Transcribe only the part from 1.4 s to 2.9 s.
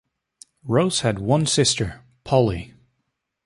sister, Polly.